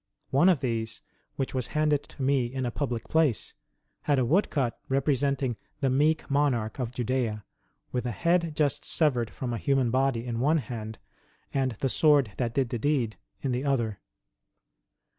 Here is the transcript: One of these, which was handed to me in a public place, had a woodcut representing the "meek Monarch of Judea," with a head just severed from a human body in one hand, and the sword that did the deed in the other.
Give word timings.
One 0.31 0.49
of 0.49 0.61
these, 0.61 1.03
which 1.35 1.53
was 1.53 1.67
handed 1.77 2.01
to 2.05 2.23
me 2.23 2.47
in 2.47 2.65
a 2.65 2.71
public 2.71 3.07
place, 3.07 3.53
had 4.01 4.17
a 4.17 4.25
woodcut 4.25 4.79
representing 4.89 5.57
the 5.79 5.91
"meek 5.91 6.27
Monarch 6.27 6.79
of 6.79 6.89
Judea," 6.91 7.45
with 7.91 8.07
a 8.07 8.11
head 8.11 8.55
just 8.55 8.83
severed 8.83 9.29
from 9.29 9.53
a 9.53 9.59
human 9.59 9.91
body 9.91 10.25
in 10.25 10.39
one 10.39 10.57
hand, 10.57 10.97
and 11.53 11.73
the 11.73 11.87
sword 11.87 12.31
that 12.37 12.55
did 12.55 12.69
the 12.69 12.79
deed 12.79 13.15
in 13.43 13.51
the 13.51 13.63
other. 13.63 13.99